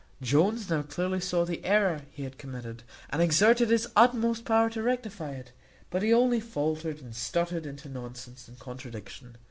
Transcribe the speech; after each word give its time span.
Jones 0.23 0.67
now 0.67 0.81
clearly 0.81 1.19
saw 1.19 1.45
the 1.45 1.63
error 1.63 2.01
he 2.09 2.23
had 2.23 2.39
committed, 2.39 2.81
and 3.11 3.21
exerted 3.21 3.69
his 3.69 3.87
utmost 3.95 4.45
power 4.45 4.67
to 4.71 4.81
rectify 4.81 5.33
it; 5.33 5.51
but 5.91 6.01
he 6.01 6.11
only 6.11 6.39
faultered 6.39 7.01
and 7.03 7.15
stuttered 7.15 7.67
into 7.67 7.87
nonsense 7.87 8.47
and 8.47 8.57
contradiction. 8.57 9.35